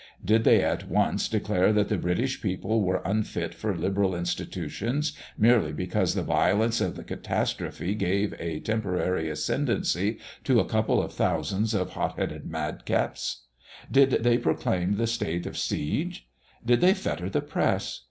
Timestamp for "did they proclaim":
13.91-14.95